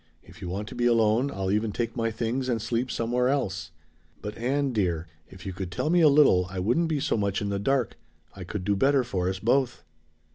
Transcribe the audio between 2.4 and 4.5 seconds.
and sleep somewhere else. But,